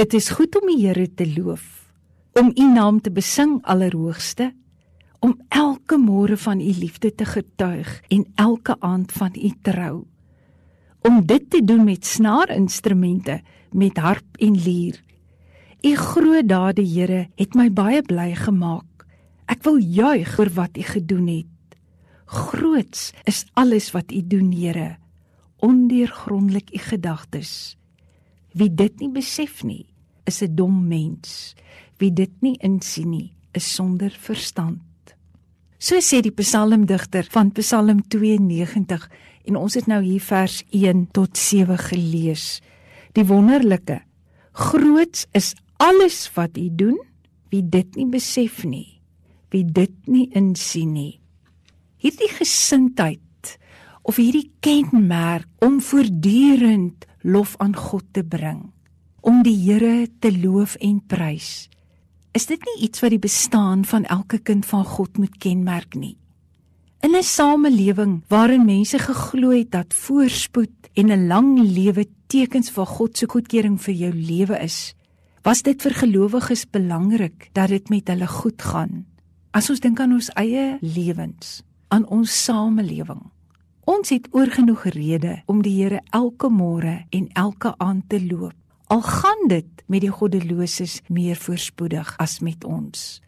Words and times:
Dit 0.00 0.14
is 0.16 0.30
goed 0.32 0.54
om 0.56 0.64
die 0.70 0.78
Here 0.80 1.04
te 1.12 1.26
loof, 1.28 1.64
om 2.40 2.46
U 2.56 2.66
naam 2.72 3.02
te 3.04 3.10
besing 3.12 3.58
allerhoogste, 3.68 4.46
om 5.20 5.34
elke 5.52 5.98
môre 6.00 6.38
van 6.40 6.62
U 6.64 6.70
liefde 6.72 7.10
te 7.12 7.26
getuig 7.28 7.90
en 8.08 8.22
elke 8.40 8.78
aand 8.80 9.12
van 9.12 9.36
U 9.36 9.50
trou. 9.60 10.06
Om 11.04 11.18
dit 11.28 11.44
te 11.52 11.60
doen 11.60 11.84
met 11.84 12.08
snaarinstrumente, 12.08 13.42
met 13.76 14.00
harp 14.00 14.40
en 14.40 14.56
lier. 14.56 14.96
U 15.84 15.92
groot 15.96 16.48
dade, 16.48 16.86
Here, 16.86 17.26
het 17.36 17.58
my 17.58 17.68
baie 17.68 18.00
bly 18.00 18.30
gemaak. 18.40 19.04
Ek 19.52 19.60
wil 19.68 19.76
juig 19.84 20.32
oor 20.40 20.54
wat 20.56 20.80
U 20.80 20.86
gedoen 20.94 21.28
het. 21.28 21.76
Groots 22.24 23.12
is 23.28 23.44
alles 23.52 23.92
wat 23.92 24.16
U 24.16 24.24
doen, 24.24 24.48
Here. 24.48 24.96
Ondeurgrondelik 25.60 26.72
U 26.72 26.82
gedagtes. 26.88 27.76
Wie 28.56 28.72
dit 28.72 28.96
nie 29.04 29.12
besef 29.12 29.60
nie, 29.62 29.89
is 30.30 30.42
'n 30.42 30.54
dom 30.54 30.86
mens. 30.86 31.54
Wie 31.98 32.12
dit 32.12 32.30
nie 32.40 32.56
insien 32.62 33.10
nie, 33.10 33.32
is 33.52 33.74
sonder 33.74 34.10
verstand. 34.10 34.80
So 35.78 35.96
sê 35.96 36.20
die 36.20 36.34
psalmdigter 36.36 37.24
van 37.32 37.52
Psalm 37.52 38.02
92 38.08 39.08
en 39.48 39.56
ons 39.56 39.74
het 39.74 39.86
nou 39.86 40.02
hier 40.04 40.20
vers 40.20 40.62
1 40.70 41.06
tot 41.16 41.36
7 41.36 41.78
gelees. 41.78 42.60
Die 43.16 43.24
wonderlike 43.24 44.02
groots 44.52 45.26
is 45.32 45.54
alles 45.80 46.28
wat 46.36 46.58
u 46.60 46.68
doen, 46.68 46.98
wie 47.50 47.62
dit 47.64 47.96
nie 47.96 48.06
besef 48.06 48.60
nie, 48.64 49.00
wie 49.50 49.64
dit 49.64 49.94
nie 50.06 50.28
insien 50.36 50.92
nie. 50.92 51.20
Hierdie 52.00 52.30
gesindheid 52.36 53.56
of 54.02 54.20
hierdie 54.20 54.50
kenmerk 54.60 55.48
om 55.64 55.80
voortdurend 55.80 57.06
lof 57.22 57.56
aan 57.60 57.74
God 57.76 58.04
te 58.12 58.24
bring, 58.24 58.70
om 59.20 59.42
die 59.42 59.56
Here 59.56 60.08
te 60.20 60.30
loof 60.32 60.76
en 60.80 61.00
prys. 61.06 61.68
Is 62.32 62.46
dit 62.46 62.60
nie 62.64 62.86
iets 62.86 63.02
wat 63.02 63.10
die 63.10 63.22
bestaan 63.22 63.84
van 63.84 64.04
elke 64.04 64.38
kind 64.38 64.66
van 64.66 64.84
God 64.84 65.18
moet 65.18 65.36
kenmerk 65.42 65.94
nie? 65.94 66.16
In 67.02 67.16
'n 67.16 67.22
samelewing 67.22 68.22
waarin 68.28 68.64
mense 68.64 68.98
geglo 68.98 69.50
het 69.50 69.70
dat 69.70 69.94
voorspoed 69.94 70.90
en 70.94 71.10
'n 71.10 71.26
lang 71.26 71.58
lewe 71.58 72.06
tekens 72.26 72.70
van 72.70 72.86
God 72.86 73.16
se 73.16 73.26
goedkeuring 73.26 73.80
vir 73.80 73.94
jou 73.94 74.12
lewe 74.12 74.58
is, 74.62 74.94
was 75.42 75.62
dit 75.62 75.82
vir 75.82 75.94
gelowiges 75.94 76.70
belangrik 76.70 77.50
dat 77.52 77.68
dit 77.68 77.88
met 77.88 78.08
hulle 78.08 78.26
goed 78.26 78.62
gaan. 78.62 79.06
As 79.50 79.70
ons 79.70 79.80
dink 79.80 80.00
aan 80.00 80.12
ons 80.12 80.30
eie 80.34 80.78
lewens, 80.80 81.62
aan 81.88 82.06
ons 82.06 82.44
samelewing, 82.44 83.30
Ons 83.90 84.12
het 84.12 84.28
oorgenoeg 84.30 84.84
rede 84.94 85.40
om 85.50 85.64
die 85.64 85.72
Here 85.80 85.98
elke 86.14 86.46
môre 86.52 87.06
en 87.10 87.24
elke 87.34 87.72
aand 87.82 88.04
te 88.08 88.20
loop. 88.22 88.54
Al 88.90 89.02
gaan 89.06 89.46
dit 89.46 89.82
met 89.86 90.02
die 90.02 90.10
goddeloses 90.10 90.98
meer 91.06 91.38
voorspoedig 91.38 92.08
as 92.18 92.40
met 92.42 92.64
ons. 92.66 93.20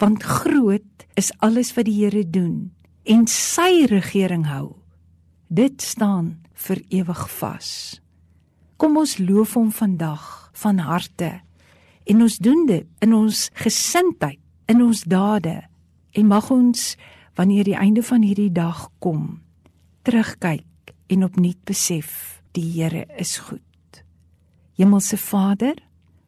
Want 0.00 0.22
groot 0.24 1.04
is 1.20 1.28
alles 1.44 1.74
wat 1.76 1.84
die 1.84 1.98
Here 1.98 2.24
doen 2.24 2.72
en 3.04 3.26
sy 3.28 3.84
regering 3.90 4.46
hou. 4.48 4.78
Dit 5.52 5.84
staan 5.84 6.38
vir 6.56 6.80
ewig 6.88 7.20
vas. 7.36 7.68
Kom 8.80 8.96
ons 8.96 9.18
loof 9.20 9.52
hom 9.60 9.68
vandag 9.76 10.48
van 10.56 10.80
harte 10.80 11.34
en 12.08 12.24
ons 12.24 12.38
doen 12.40 12.64
dit 12.66 12.88
in 13.04 13.12
ons 13.12 13.42
gesindheid, 13.60 14.40
in 14.72 14.80
ons 14.80 15.04
dade 15.04 15.58
en 16.16 16.32
mag 16.32 16.48
ons 16.48 16.94
wanneer 17.36 17.68
die 17.68 17.76
einde 17.76 18.00
van 18.02 18.24
hierdie 18.24 18.52
dag 18.52 18.88
kom 19.04 19.44
terugkyk 20.08 20.96
en 21.12 21.28
opnuut 21.28 21.60
besef 21.68 22.40
die 22.56 22.70
Here 22.72 23.04
is 23.20 23.36
goed. 23.36 23.73
Hemelse 24.74 25.16
Vader, 25.16 25.74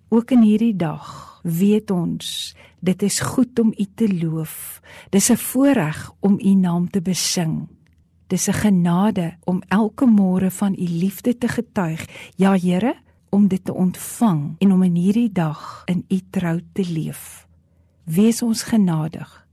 ook 0.09 0.31
in 0.31 0.43
hierdie 0.43 0.77
dag 0.77 1.41
weet 1.43 1.91
ons 1.91 2.55
dit 2.79 3.03
is 3.03 3.21
goed 3.21 3.59
om 3.59 3.73
U 3.75 3.87
te 3.95 4.07
loof. 4.07 4.81
Dis 5.11 5.31
'n 5.31 5.37
voorreg 5.37 6.13
om 6.21 6.39
U 6.39 6.55
naam 6.55 6.91
te 6.91 7.03
besing. 7.03 7.69
Dis 8.27 8.49
'n 8.49 8.53
genade 8.53 9.37
om 9.45 9.63
elke 9.69 10.07
môre 10.07 10.51
van 10.51 10.73
U 10.73 10.87
liefde 10.87 11.39
te 11.39 11.49
getuig. 11.49 12.07
Ja 12.37 12.55
Here, 12.59 12.95
om 13.31 13.49
dit 13.49 13.65
te 13.65 13.75
ontvang 13.75 14.55
en 14.59 14.73
om 14.73 14.83
in 14.83 14.95
hierdie 14.95 15.33
dag 15.33 15.83
in 15.85 16.05
U 16.09 16.21
trou 16.31 16.61
te 16.73 16.85
leef. 16.93 17.47
Wees 18.05 18.43
ons 18.43 18.63
genadig. 18.63 19.47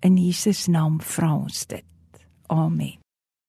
In 0.00 0.16
Jesus 0.16 0.66
naam 0.66 1.00
vra 1.00 1.34
ons 1.34 1.66
dit. 1.66 1.84
Amen. 2.46 3.07